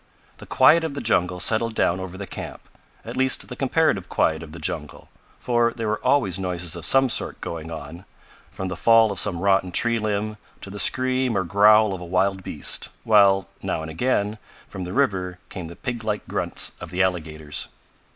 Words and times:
The 0.39 0.47
quiet 0.47 0.83
of 0.83 0.95
the 0.95 0.99
jungle 0.99 1.39
settled 1.39 1.75
down 1.75 1.99
over 1.99 2.17
the 2.17 2.25
camp, 2.25 2.61
at 3.05 3.15
least 3.15 3.49
the 3.49 3.55
comparative 3.55 4.09
quiet 4.09 4.41
of 4.41 4.51
the 4.51 4.57
jungle, 4.57 5.09
for 5.39 5.73
there 5.75 5.87
were 5.87 6.03
always 6.03 6.39
noises 6.39 6.75
of 6.75 6.87
some 6.87 7.07
sort 7.07 7.39
going 7.39 7.69
on, 7.69 8.05
from 8.49 8.67
the 8.67 8.75
fall 8.75 9.11
of 9.11 9.19
some 9.19 9.41
rotten 9.41 9.71
tree 9.71 9.99
limb 9.99 10.37
to 10.61 10.71
the 10.71 10.79
scream 10.79 11.37
or 11.37 11.43
growl 11.43 11.93
of 11.93 12.01
a 12.01 12.05
wild 12.05 12.41
beast, 12.41 12.89
while, 13.03 13.47
now 13.61 13.83
and 13.83 13.91
again, 13.91 14.39
from 14.67 14.85
the 14.85 14.93
river 14.93 15.37
came 15.49 15.67
the 15.67 15.75
pig 15.75 16.03
like 16.03 16.27
grunts 16.27 16.71
of 16.81 16.89
the 16.89 17.03
alligators. 17.03 17.67